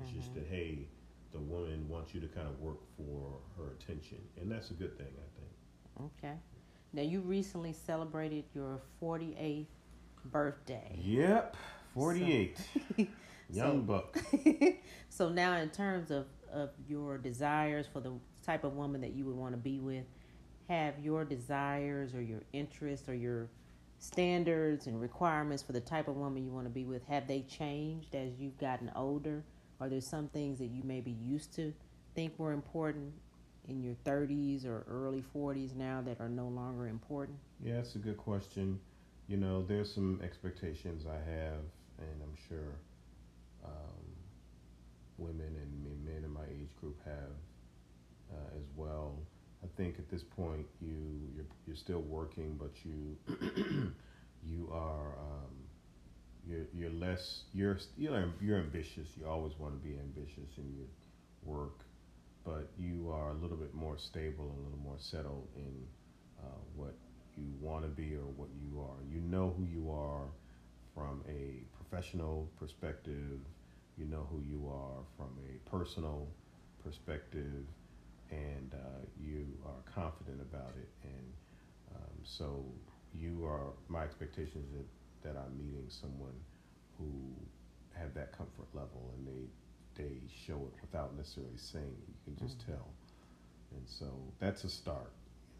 It's 0.00 0.10
just 0.10 0.30
mm-hmm. 0.30 0.40
that 0.40 0.48
hey, 0.48 0.88
the 1.32 1.38
woman 1.38 1.88
wants 1.88 2.14
you 2.14 2.20
to 2.20 2.26
kind 2.28 2.48
of 2.48 2.58
work 2.60 2.80
for 2.96 3.38
her 3.56 3.72
attention, 3.72 4.18
and 4.40 4.50
that's 4.50 4.70
a 4.70 4.74
good 4.74 4.96
thing, 4.96 5.06
I 5.06 6.00
think. 6.00 6.12
Okay. 6.18 6.34
Now, 6.92 7.02
you 7.02 7.20
recently 7.20 7.72
celebrated 7.72 8.44
your 8.54 8.80
48th 9.02 9.66
birthday. 10.26 10.96
Yep, 11.02 11.56
forty-eight, 11.92 12.58
young 13.50 13.78
So- 13.78 13.78
buck. 13.78 14.18
so 15.08 15.28
now 15.28 15.56
in 15.56 15.70
terms 15.70 16.10
of, 16.10 16.26
of 16.52 16.70
your 16.88 17.18
desires 17.18 17.86
for 17.92 18.00
the 18.00 18.12
type 18.44 18.64
of 18.64 18.74
woman 18.74 19.00
that 19.00 19.12
you 19.12 19.24
would 19.26 19.36
want 19.36 19.52
to 19.52 19.58
be 19.58 19.80
with 19.80 20.04
have 20.68 20.98
your 20.98 21.24
desires 21.24 22.14
or 22.14 22.22
your 22.22 22.42
interests 22.52 23.08
or 23.08 23.14
your 23.14 23.48
standards 23.98 24.86
and 24.86 25.00
requirements 25.00 25.62
for 25.62 25.72
the 25.72 25.80
type 25.80 26.08
of 26.08 26.16
woman 26.16 26.44
you 26.44 26.50
want 26.50 26.66
to 26.66 26.70
be 26.70 26.84
with 26.84 27.04
have 27.06 27.26
they 27.26 27.40
changed 27.42 28.14
as 28.14 28.38
you've 28.38 28.58
gotten 28.58 28.90
older 28.96 29.42
are 29.80 29.88
there 29.88 30.00
some 30.00 30.28
things 30.28 30.58
that 30.58 30.66
you 30.66 30.82
maybe 30.84 31.10
used 31.10 31.54
to 31.54 31.72
think 32.14 32.38
were 32.38 32.52
important 32.52 33.12
in 33.68 33.82
your 33.82 33.94
30s 34.04 34.66
or 34.66 34.84
early 34.88 35.22
40s 35.34 35.74
now 35.74 36.02
that 36.04 36.20
are 36.20 36.28
no 36.28 36.48
longer 36.48 36.86
important 36.88 37.38
Yeah, 37.62 37.76
that's 37.76 37.94
a 37.94 37.98
good 37.98 38.16
question. 38.18 38.78
You 39.26 39.38
know, 39.38 39.62
there's 39.62 39.92
some 39.92 40.20
expectations 40.22 41.06
I 41.06 41.14
have, 41.14 41.64
and 41.98 42.22
I'm 42.22 42.36
sure 42.46 42.76
um, 43.64 44.04
women 45.16 45.56
and 45.56 46.04
men 46.04 46.24
in 46.24 46.32
my 46.32 46.44
age 46.50 46.76
group 46.78 46.98
have 47.04 47.32
uh, 48.30 48.58
as 48.58 48.66
well. 48.76 49.16
Think 49.76 49.98
at 49.98 50.08
this 50.08 50.22
point 50.22 50.66
you 50.80 50.96
you're, 51.34 51.46
you're 51.66 51.76
still 51.76 52.00
working, 52.00 52.58
but 52.58 52.70
you 52.84 53.16
you 54.46 54.68
are 54.72 55.18
um, 55.18 55.54
you're 56.46 56.66
you're 56.72 56.92
less 56.92 57.42
you're 57.52 57.78
you're 57.96 58.32
you're 58.40 58.58
ambitious. 58.58 59.08
You 59.18 59.26
always 59.26 59.52
want 59.58 59.74
to 59.80 59.88
be 59.88 59.96
ambitious 59.98 60.58
in 60.58 60.72
your 60.76 60.86
work, 61.44 61.80
but 62.44 62.70
you 62.78 63.10
are 63.10 63.30
a 63.30 63.34
little 63.34 63.56
bit 63.56 63.74
more 63.74 63.98
stable 63.98 64.44
and 64.44 64.58
a 64.58 64.62
little 64.62 64.84
more 64.84 64.98
settled 64.98 65.48
in 65.56 65.74
uh, 66.40 66.60
what 66.76 66.94
you 67.36 67.46
want 67.60 67.82
to 67.82 67.88
be 67.88 68.14
or 68.14 68.26
what 68.36 68.48
you 68.62 68.80
are. 68.80 69.02
You 69.12 69.20
know 69.20 69.54
who 69.56 69.64
you 69.64 69.90
are 69.90 70.26
from 70.94 71.22
a 71.28 71.64
professional 71.76 72.48
perspective. 72.58 73.40
You 73.96 74.06
know 74.06 74.26
who 74.30 74.40
you 74.40 74.68
are 74.68 75.02
from 75.16 75.30
a 75.48 75.70
personal 75.70 76.28
perspective, 76.84 77.64
and 78.30 78.74
uh, 78.74 79.04
you 79.18 79.46
are 79.64 79.82
confident 79.94 80.40
about 80.40 80.72
it. 80.76 80.88
And 81.02 81.32
um, 81.94 82.16
so 82.22 82.64
you 83.14 83.44
are. 83.46 83.72
My 83.88 84.02
expectation 84.02 84.62
is 84.64 84.72
that 84.72 84.86
that 85.34 85.40
I'm 85.40 85.56
meeting 85.58 85.86
someone 85.88 86.34
who 86.98 87.32
have 87.98 88.14
that 88.14 88.36
comfort 88.36 88.68
level, 88.72 89.12
and 89.16 89.26
they 89.26 90.02
they 90.02 90.20
show 90.46 90.54
it 90.54 90.80
without 90.80 91.16
necessarily 91.16 91.56
saying 91.56 91.96
it. 92.02 92.08
You 92.08 92.36
can 92.36 92.46
just 92.46 92.64
tell. 92.66 92.88
And 93.74 93.82
so 93.86 94.06
that's 94.38 94.64
a 94.64 94.68
start. 94.68 95.12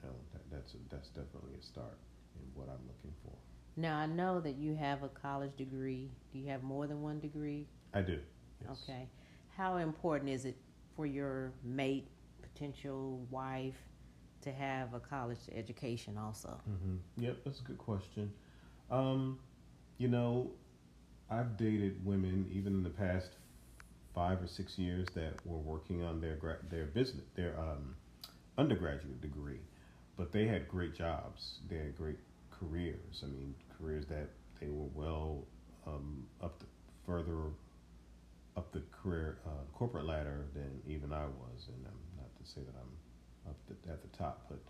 You 0.02 0.10
know, 0.10 0.16
that, 0.32 0.42
that's 0.50 0.74
a, 0.74 0.76
that's 0.90 1.08
definitely 1.08 1.54
a 1.58 1.62
start 1.62 1.98
in 2.36 2.42
what 2.54 2.68
I'm 2.68 2.84
looking 2.86 3.14
for. 3.24 3.32
now 3.76 3.96
i 3.98 4.06
know 4.06 4.40
that 4.40 4.56
you 4.56 4.74
have 4.74 5.02
a 5.02 5.08
college 5.08 5.56
degree 5.56 6.10
do 6.32 6.38
you 6.38 6.48
have 6.48 6.62
more 6.62 6.86
than 6.86 7.00
one 7.02 7.18
degree 7.20 7.66
I 7.94 8.02
do. 8.02 8.18
Yes. 8.60 8.82
Okay. 8.82 9.08
How 9.56 9.76
important 9.76 10.30
is 10.30 10.44
it 10.44 10.56
for 10.96 11.06
your 11.06 11.52
mate, 11.62 12.08
potential 12.54 13.26
wife, 13.30 13.74
to 14.42 14.52
have 14.52 14.94
a 14.94 15.00
college 15.00 15.38
education 15.54 16.16
also? 16.18 16.60
hmm 16.66 16.96
Yep, 17.16 17.38
that's 17.44 17.60
a 17.60 17.64
good 17.64 17.78
question. 17.78 18.32
Um, 18.90 19.38
you 19.98 20.08
know, 20.08 20.50
I've 21.30 21.56
dated 21.56 22.04
women 22.04 22.50
even 22.52 22.74
in 22.74 22.82
the 22.82 22.90
past 22.90 23.30
five 24.14 24.42
or 24.42 24.46
six 24.46 24.78
years 24.78 25.08
that 25.14 25.34
were 25.46 25.58
working 25.58 26.02
on 26.02 26.20
their 26.20 26.36
gra- 26.36 26.58
their 26.70 26.86
business, 26.86 27.24
their 27.34 27.58
um, 27.58 27.96
undergraduate 28.58 29.20
degree, 29.20 29.60
but 30.16 30.30
they 30.32 30.46
had 30.46 30.68
great 30.68 30.94
jobs. 30.94 31.58
They 31.68 31.76
had 31.76 31.96
great 31.96 32.18
careers. 32.50 33.22
I 33.22 33.26
mean, 33.26 33.54
careers 33.78 34.06
that 34.06 34.28
they 34.60 34.68
were 34.68 34.88
well 34.94 35.44
um, 35.86 36.26
up 36.42 36.58
the, 36.60 36.66
further 37.06 37.36
up 38.56 38.70
the 38.72 38.82
career 38.92 39.38
uh, 39.46 39.50
corporate 39.72 40.06
ladder 40.06 40.46
than 40.54 40.80
even 40.86 41.12
I 41.12 41.24
was, 41.24 41.68
and 41.68 41.86
to 42.44 42.50
say 42.50 42.60
that 42.62 42.74
I'm 42.80 43.50
up 43.50 43.56
at 43.90 44.02
the 44.02 44.16
top, 44.16 44.46
but 44.48 44.60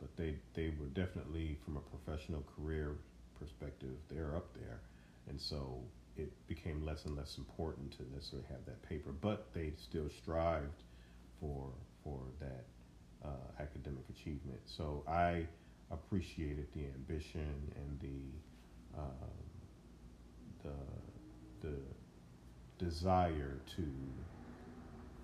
but 0.00 0.16
they 0.16 0.36
they 0.54 0.72
were 0.80 0.86
definitely 0.88 1.58
from 1.64 1.76
a 1.76 1.80
professional 1.80 2.42
career 2.56 2.96
perspective, 3.38 3.96
they're 4.08 4.36
up 4.36 4.54
there, 4.54 4.80
and 5.28 5.40
so 5.40 5.82
it 6.16 6.46
became 6.46 6.84
less 6.84 7.04
and 7.06 7.16
less 7.16 7.38
important 7.38 7.92
to 7.92 8.02
necessarily 8.14 8.46
have 8.48 8.64
that 8.66 8.82
paper, 8.82 9.12
but 9.12 9.52
they 9.54 9.72
still 9.76 10.08
strived 10.10 10.82
for 11.40 11.70
for 12.02 12.20
that 12.40 12.66
uh, 13.24 13.62
academic 13.62 14.04
achievement. 14.10 14.60
So 14.66 15.04
I 15.08 15.46
appreciated 15.90 16.68
the 16.74 16.86
ambition 16.86 17.72
and 17.76 18.00
the 18.00 18.98
um, 19.00 19.44
the 20.62 21.68
the 21.68 21.76
desire 22.78 23.60
to 23.76 23.84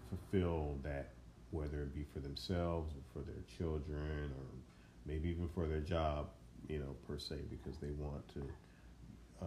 fulfill 0.08 0.78
that, 0.82 1.14
whether 1.50 1.82
it 1.82 1.94
be 1.94 2.04
for 2.12 2.20
themselves 2.20 2.94
or 2.94 3.02
for 3.12 3.26
their 3.26 3.42
children 3.58 4.30
or 4.36 4.46
maybe 5.06 5.28
even 5.28 5.48
for 5.48 5.66
their 5.66 5.80
job, 5.80 6.28
you 6.68 6.78
know, 6.78 6.94
per 7.06 7.18
se, 7.18 7.36
because 7.50 7.78
they 7.78 7.90
want 7.90 8.26
to 8.34 8.42
uh, 9.42 9.44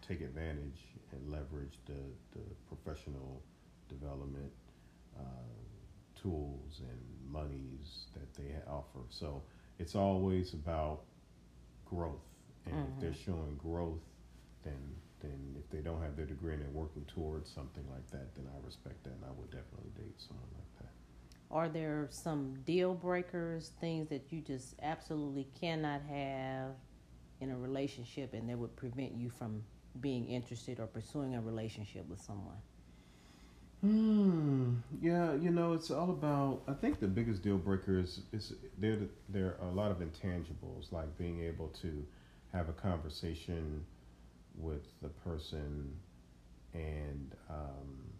take 0.00 0.20
advantage 0.20 0.80
and 1.12 1.30
leverage 1.30 1.78
the, 1.86 1.92
the 2.32 2.44
professional 2.68 3.42
development 3.88 4.50
uh, 5.18 5.22
tools 6.20 6.80
and 6.80 7.32
monies 7.32 8.06
that 8.14 8.32
they 8.34 8.54
offer. 8.68 9.00
So 9.10 9.42
it's 9.78 9.94
always 9.94 10.52
about 10.54 11.00
growth. 11.84 12.24
And 12.66 12.74
if 12.86 12.98
they're 12.98 13.14
showing 13.14 13.56
growth, 13.56 14.00
then 14.62 14.78
then 15.20 15.54
if 15.58 15.68
they 15.70 15.78
don't 15.78 16.02
have 16.02 16.16
their 16.16 16.26
degree 16.26 16.52
and 16.54 16.62
they're 16.62 16.70
working 16.70 17.04
towards 17.06 17.48
something 17.50 17.84
like 17.90 18.10
that, 18.10 18.34
then 18.34 18.46
I 18.52 18.66
respect 18.66 19.04
that 19.04 19.10
and 19.10 19.24
I 19.24 19.30
would 19.38 19.50
definitely 19.50 19.90
date 19.96 20.14
someone 20.18 20.48
like 20.54 20.58
that. 20.58 20.61
Are 21.52 21.68
there 21.68 22.08
some 22.10 22.54
deal 22.64 22.94
breakers, 22.94 23.72
things 23.80 24.08
that 24.08 24.32
you 24.32 24.40
just 24.40 24.74
absolutely 24.82 25.46
cannot 25.60 26.00
have 26.08 26.70
in 27.40 27.50
a 27.50 27.56
relationship 27.56 28.32
and 28.32 28.48
that 28.48 28.56
would 28.56 28.74
prevent 28.76 29.12
you 29.12 29.28
from 29.28 29.62
being 30.00 30.26
interested 30.28 30.80
or 30.80 30.86
pursuing 30.86 31.34
a 31.34 31.40
relationship 31.40 32.08
with 32.08 32.20
someone? 32.20 32.56
Hmm. 33.82 34.76
Yeah, 35.02 35.34
you 35.34 35.50
know, 35.50 35.72
it's 35.74 35.90
all 35.90 36.10
about. 36.10 36.62
I 36.68 36.72
think 36.72 37.00
the 37.00 37.08
biggest 37.08 37.42
deal 37.42 37.58
breaker 37.58 37.98
is 37.98 38.20
is 38.32 38.52
there. 38.78 38.96
There 39.28 39.56
are 39.60 39.68
a 39.68 39.72
lot 39.72 39.90
of 39.90 39.98
intangibles, 39.98 40.92
like 40.92 41.18
being 41.18 41.42
able 41.42 41.68
to 41.82 42.06
have 42.52 42.68
a 42.68 42.72
conversation 42.72 43.84
with 44.56 44.86
the 45.02 45.08
person 45.08 45.96
and 46.74 47.34
um, 47.50 48.12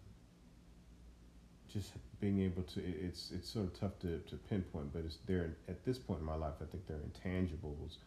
just 1.71 1.93
being 2.23 2.39
able 2.39 2.63
to 2.63 2.79
it's 2.81 3.31
it's 3.35 3.49
sort 3.49 3.65
of 3.65 3.77
tough 3.77 3.99
to, 3.99 4.17
to 4.19 4.37
pinpoint, 4.49 4.93
but 4.93 5.03
it's 5.03 5.17
there 5.27 5.57
at 5.67 5.83
this 5.83 5.97
point 5.97 6.21
in 6.21 6.25
my 6.25 6.35
life. 6.35 6.53
I 6.61 6.65
think 6.71 6.87
there 6.87 6.95
are 6.95 7.01
intangibles 7.01 7.97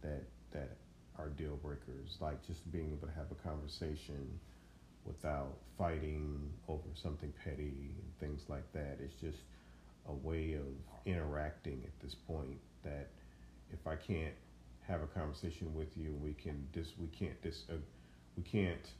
that 0.00 0.22
that 0.52 0.76
are 1.18 1.28
deal 1.30 1.56
breakers, 1.56 2.16
like 2.20 2.46
just 2.46 2.70
being 2.70 2.92
able 2.92 3.08
to 3.08 3.14
have 3.14 3.26
a 3.32 3.48
conversation 3.48 4.38
without 5.04 5.56
fighting 5.76 6.52
over 6.68 6.88
something 6.94 7.32
petty 7.42 7.90
and 7.98 8.18
things 8.20 8.42
like 8.48 8.72
that. 8.74 8.98
It's 9.02 9.20
just 9.20 9.42
a 10.08 10.12
way 10.12 10.52
of 10.54 10.66
interacting 11.04 11.82
at 11.84 12.00
this 12.00 12.14
point 12.14 12.58
that 12.84 13.08
if 13.72 13.84
I 13.88 13.96
can't 13.96 14.34
have 14.86 15.02
a 15.02 15.08
conversation 15.08 15.74
with 15.74 15.96
you, 15.96 16.14
we 16.22 16.34
can 16.34 16.64
dis 16.72 16.92
we 16.96 17.08
can't 17.08 17.42
dis 17.42 17.64
uh, 17.68 17.74
we 18.36 18.44
can't 18.44 18.92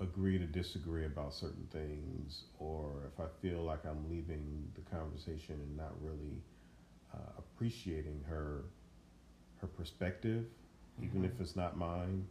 agree 0.00 0.38
to 0.38 0.46
disagree 0.46 1.06
about 1.06 1.34
certain 1.34 1.66
things, 1.72 2.44
or 2.58 3.10
if 3.12 3.20
I 3.20 3.26
feel 3.42 3.62
like 3.62 3.84
I'm 3.84 4.08
leaving 4.08 4.70
the 4.74 4.96
conversation 4.96 5.54
and 5.54 5.76
not 5.76 5.92
really 6.00 6.42
uh, 7.12 7.32
appreciating 7.38 8.22
her 8.28 8.64
her 9.60 9.66
perspective, 9.66 10.44
mm-hmm. 10.44 11.04
even 11.04 11.24
if 11.24 11.40
it's 11.40 11.56
not 11.56 11.76
mine, 11.76 12.26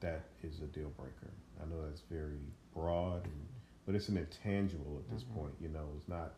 that 0.00 0.26
is 0.44 0.60
a 0.60 0.66
deal 0.66 0.92
breaker. 0.96 1.32
I 1.60 1.64
know 1.66 1.84
that's 1.88 2.02
very 2.10 2.38
broad, 2.74 3.24
and, 3.24 3.46
but 3.84 3.94
it's 3.96 4.08
an 4.08 4.16
intangible 4.16 5.02
at 5.04 5.12
this 5.12 5.24
mm-hmm. 5.24 5.40
point. 5.40 5.54
You 5.60 5.68
know, 5.68 5.88
it's 5.96 6.08
not. 6.08 6.34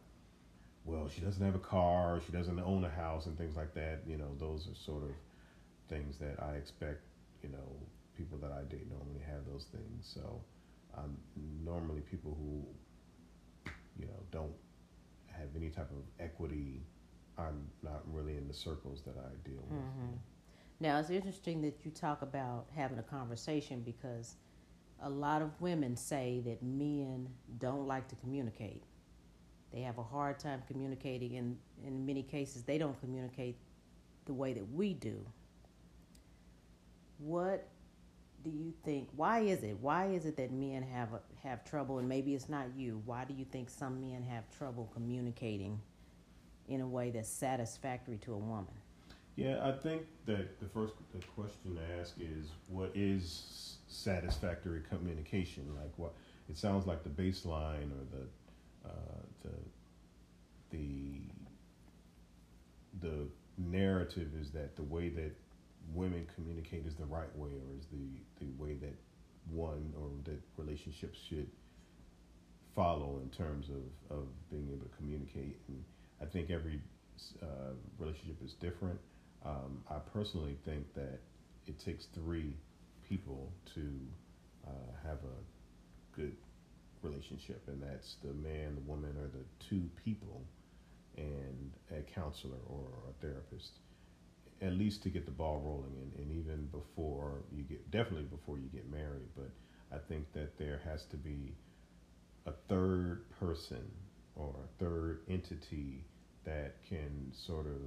Well, 0.86 1.08
she 1.08 1.22
doesn't 1.22 1.44
have 1.44 1.54
a 1.54 1.60
car. 1.60 2.20
She 2.24 2.32
doesn't 2.32 2.58
own 2.58 2.84
a 2.84 2.90
house, 2.90 3.26
and 3.26 3.36
things 3.36 3.56
like 3.56 3.74
that. 3.74 4.00
You 4.06 4.16
know, 4.16 4.30
those 4.38 4.66
are 4.66 4.74
sort 4.74 5.02
of 5.02 5.10
things 5.88 6.16
that 6.18 6.42
I 6.42 6.54
expect. 6.54 7.00
You 7.42 7.50
know, 7.50 7.68
people 8.16 8.38
that 8.38 8.52
I 8.52 8.62
date 8.70 8.88
normally 8.90 9.20
have 9.26 9.44
those 9.50 9.66
things. 9.70 10.10
So 10.14 10.40
um, 10.96 11.16
normally 11.64 12.00
people 12.00 12.36
who 12.38 13.70
you 13.98 14.06
know 14.06 14.20
don't 14.30 14.52
have 15.26 15.48
any 15.56 15.70
type 15.70 15.90
of 15.90 16.24
equity 16.24 16.82
I'm 17.36 17.66
not 17.82 18.02
really 18.12 18.36
in 18.36 18.46
the 18.46 18.54
circles 18.54 19.02
that 19.06 19.16
I 19.18 19.48
deal 19.48 19.62
with. 19.68 19.78
Mm-hmm. 19.80 20.14
Now 20.80 20.98
it's 20.98 21.10
interesting 21.10 21.62
that 21.62 21.84
you 21.84 21.90
talk 21.90 22.22
about 22.22 22.66
having 22.74 22.98
a 22.98 23.02
conversation 23.02 23.80
because 23.80 24.36
a 25.02 25.10
lot 25.10 25.42
of 25.42 25.50
women 25.60 25.96
say 25.96 26.42
that 26.44 26.62
men 26.62 27.28
don't 27.58 27.86
like 27.86 28.08
to 28.08 28.16
communicate. 28.16 28.82
They 29.72 29.80
have 29.80 29.98
a 29.98 30.02
hard 30.02 30.38
time 30.38 30.62
communicating, 30.68 31.36
and 31.36 31.58
in 31.84 32.06
many 32.06 32.22
cases, 32.22 32.62
they 32.62 32.78
don't 32.78 32.98
communicate 33.00 33.56
the 34.24 34.32
way 34.32 34.52
that 34.52 34.72
we 34.72 34.94
do. 34.94 35.24
What 37.18 37.66
do 38.44 38.50
you 38.50 38.72
think? 38.84 39.08
Why 39.16 39.40
is 39.40 39.62
it? 39.62 39.78
Why 39.80 40.06
is 40.06 40.26
it 40.26 40.36
that 40.36 40.52
men 40.52 40.82
have 40.82 41.08
have 41.42 41.64
trouble, 41.64 41.98
and 41.98 42.08
maybe 42.08 42.34
it's 42.34 42.48
not 42.48 42.66
you? 42.76 43.02
Why 43.06 43.24
do 43.24 43.34
you 43.34 43.44
think 43.44 43.70
some 43.70 44.00
men 44.00 44.22
have 44.22 44.44
trouble 44.56 44.90
communicating 44.92 45.80
in 46.68 46.80
a 46.80 46.86
way 46.86 47.10
that's 47.10 47.28
satisfactory 47.28 48.18
to 48.18 48.34
a 48.34 48.38
woman? 48.38 48.74
Yeah, 49.36 49.58
I 49.66 49.72
think 49.72 50.02
that 50.26 50.60
the 50.60 50.66
first 50.66 50.94
the 51.12 51.24
question 51.34 51.76
to 51.76 52.00
ask 52.00 52.14
is 52.20 52.50
what 52.68 52.92
is 52.94 53.78
satisfactory 53.88 54.82
communication? 54.88 55.64
Like 55.74 55.92
what 55.96 56.12
it 56.48 56.56
sounds 56.56 56.86
like 56.86 57.02
the 57.02 57.10
baseline 57.10 57.90
or 57.90 58.04
the 58.12 58.88
uh, 58.88 59.22
the 59.42 60.76
the 60.76 61.20
the 63.00 63.26
narrative 63.56 64.32
is 64.38 64.50
that 64.50 64.76
the 64.76 64.82
way 64.82 65.08
that 65.08 65.32
women 65.92 66.26
communicate 66.34 66.86
is 66.86 66.94
the 66.94 67.06
right 67.06 67.34
way 67.36 67.50
or 67.50 67.76
is 67.78 67.86
the, 67.92 68.44
the 68.44 68.50
way 68.62 68.74
that 68.74 68.94
one 69.50 69.92
or 69.98 70.08
that 70.24 70.40
relationships 70.56 71.18
should 71.28 71.48
follow 72.74 73.20
in 73.22 73.28
terms 73.30 73.66
of, 73.68 74.16
of 74.16 74.24
being 74.50 74.68
able 74.72 74.84
to 74.84 74.96
communicate. 74.96 75.58
And 75.68 75.84
I 76.20 76.26
think 76.26 76.50
every 76.50 76.80
uh, 77.42 77.74
relationship 77.98 78.36
is 78.44 78.52
different. 78.54 78.98
Um, 79.44 79.82
I 79.90 79.98
personally 80.12 80.56
think 80.64 80.92
that 80.94 81.20
it 81.66 81.78
takes 81.84 82.06
three 82.14 82.56
people 83.08 83.52
to 83.74 83.90
uh, 84.66 85.06
have 85.06 85.18
a 85.18 86.16
good 86.16 86.36
relationship, 87.02 87.62
and 87.68 87.82
that's 87.82 88.16
the 88.24 88.32
man, 88.32 88.74
the 88.74 88.90
woman, 88.90 89.14
or 89.18 89.28
the 89.28 89.44
two 89.68 89.88
people, 90.04 90.42
and 91.16 91.72
a 91.92 92.02
counselor 92.14 92.58
or 92.66 92.88
a 93.08 93.12
therapist 93.20 93.78
at 94.64 94.72
least 94.72 95.02
to 95.02 95.10
get 95.10 95.24
the 95.26 95.32
ball 95.32 95.60
rolling 95.64 95.92
and, 96.00 96.12
and 96.18 96.32
even 96.32 96.66
before 96.66 97.42
you 97.52 97.62
get 97.62 97.90
definitely 97.90 98.24
before 98.24 98.58
you 98.58 98.68
get 98.72 98.90
married 98.90 99.28
but 99.36 99.50
i 99.92 99.98
think 100.08 100.24
that 100.32 100.56
there 100.58 100.80
has 100.84 101.04
to 101.04 101.16
be 101.16 101.54
a 102.46 102.52
third 102.68 103.24
person 103.38 103.84
or 104.36 104.54
a 104.64 104.82
third 104.82 105.20
entity 105.28 106.04
that 106.44 106.76
can 106.88 107.30
sort 107.32 107.66
of 107.66 107.82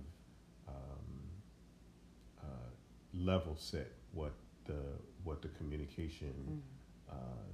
um, 0.68 0.74
uh, 2.42 2.70
level 3.14 3.56
set 3.58 3.92
what 4.14 4.34
the 4.66 4.82
what 5.24 5.42
the 5.42 5.48
communication 5.50 6.34
mm-hmm. 6.50 7.18
uh, 7.18 7.48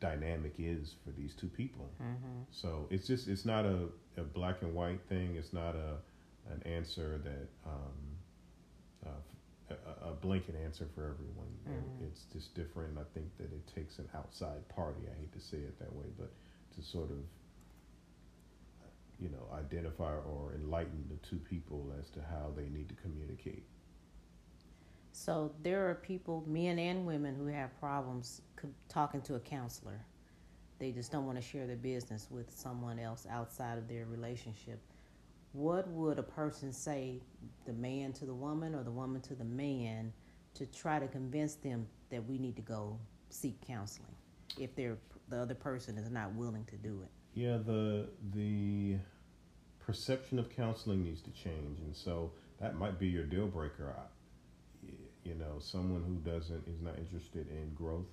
dynamic 0.00 0.54
is 0.58 0.94
for 1.04 1.10
these 1.12 1.34
two 1.34 1.48
people. 1.48 1.90
Mm-hmm. 2.02 2.42
So 2.50 2.86
it's 2.90 3.06
just 3.06 3.28
it's 3.28 3.44
not 3.44 3.64
a, 3.64 3.88
a 4.16 4.22
black 4.22 4.62
and 4.62 4.74
white 4.74 5.00
thing. 5.08 5.36
It's 5.36 5.52
not 5.52 5.74
a 5.74 5.96
an 6.52 6.62
answer 6.64 7.18
that 7.24 7.48
um, 7.66 8.15
uh, 9.04 9.10
a, 9.70 10.10
a, 10.10 10.12
blanket 10.12 10.54
answer 10.64 10.86
for 10.94 11.02
everyone. 11.02 11.50
Mm-hmm. 11.68 12.04
It's 12.04 12.24
just 12.32 12.54
different. 12.54 12.98
I 12.98 13.02
think 13.14 13.36
that 13.38 13.52
it 13.52 13.66
takes 13.74 13.98
an 13.98 14.08
outside 14.14 14.68
party. 14.68 15.00
I 15.10 15.18
hate 15.18 15.32
to 15.32 15.40
say 15.40 15.58
it 15.58 15.78
that 15.80 15.92
way, 15.92 16.06
but 16.18 16.32
to 16.76 16.82
sort 16.82 17.10
of 17.10 17.18
you 19.18 19.28
know 19.28 19.46
identify 19.56 20.12
or 20.12 20.52
enlighten 20.54 21.04
the 21.08 21.28
two 21.28 21.36
people 21.36 21.92
as 22.00 22.10
to 22.10 22.20
how 22.20 22.52
they 22.56 22.68
need 22.68 22.88
to 22.88 22.94
communicate. 22.94 23.64
So 25.12 25.52
there 25.62 25.88
are 25.88 25.94
people, 25.94 26.44
men 26.46 26.78
and 26.78 27.06
women, 27.06 27.34
who 27.34 27.46
have 27.46 27.78
problems 27.80 28.42
talking 28.88 29.22
to 29.22 29.36
a 29.36 29.40
counselor. 29.40 29.98
They 30.78 30.92
just 30.92 31.10
don't 31.10 31.24
want 31.24 31.38
to 31.38 31.42
share 31.42 31.66
their 31.66 31.76
business 31.76 32.28
with 32.30 32.54
someone 32.54 32.98
else 32.98 33.26
outside 33.30 33.78
of 33.78 33.88
their 33.88 34.04
relationship 34.04 34.78
what 35.56 35.88
would 35.88 36.18
a 36.18 36.22
person 36.22 36.70
say, 36.70 37.18
the 37.64 37.72
man 37.72 38.12
to 38.12 38.26
the 38.26 38.34
woman 38.34 38.74
or 38.74 38.82
the 38.82 38.90
woman 38.90 39.22
to 39.22 39.34
the 39.34 39.44
man, 39.44 40.12
to 40.54 40.66
try 40.66 40.98
to 40.98 41.08
convince 41.08 41.54
them 41.54 41.86
that 42.10 42.24
we 42.26 42.38
need 42.38 42.56
to 42.56 42.62
go 42.62 42.98
seek 43.30 43.58
counseling 43.66 44.14
if 44.58 44.74
they're 44.76 44.98
the 45.28 45.40
other 45.40 45.54
person 45.54 45.96
is 45.98 46.10
not 46.10 46.32
willing 46.34 46.64
to 46.66 46.76
do 46.76 47.00
it? 47.02 47.08
Yeah, 47.34 47.56
the 47.56 48.06
the 48.34 48.96
perception 49.80 50.38
of 50.38 50.50
counseling 50.50 51.02
needs 51.02 51.22
to 51.22 51.30
change, 51.30 51.80
and 51.80 51.96
so 51.96 52.32
that 52.60 52.76
might 52.76 52.98
be 52.98 53.08
your 53.08 53.24
deal 53.24 53.46
breaker. 53.46 53.94
You 55.24 55.34
know, 55.34 55.58
someone 55.58 56.04
who 56.04 56.30
doesn't 56.30 56.68
is 56.68 56.80
not 56.80 56.98
interested 56.98 57.48
in 57.48 57.72
growth 57.74 58.06